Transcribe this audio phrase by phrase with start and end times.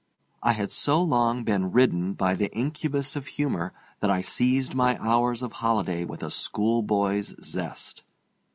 [0.41, 4.97] I had so long been ridden by the incubus of humor that I seized my
[4.99, 8.01] hours of holiday with a schoolboy's zest.